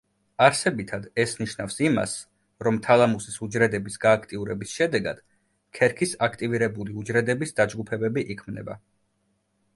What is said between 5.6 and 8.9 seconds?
ქერქის აქტივირებული უჯრედების დაჯგუფებები იქმნება.